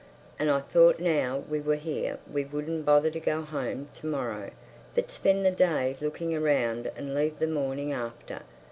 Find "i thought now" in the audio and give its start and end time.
0.49-1.43